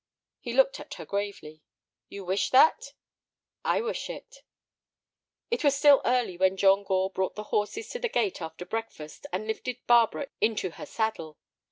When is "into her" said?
10.41-10.87